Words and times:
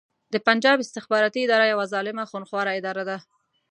د 0.33 0.35
پنجاب 0.47 0.77
استخباراتې 0.81 1.39
اداره 1.43 1.65
يوه 1.73 1.85
ظالمه 1.93 2.23
خونښواره 2.29 2.71
اداره 2.79 3.03
ده 3.09 3.17